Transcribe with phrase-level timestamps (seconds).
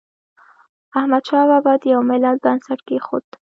[0.99, 3.25] احمد شاه بابا د یو ملت بنسټ کېښود.